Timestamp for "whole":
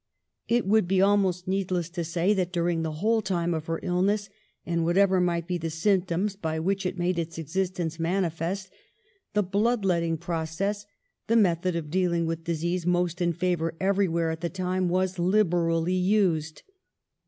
2.93-3.21